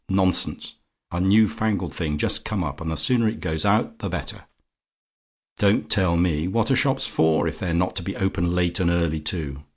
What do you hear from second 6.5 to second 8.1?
are shops for, if they're not to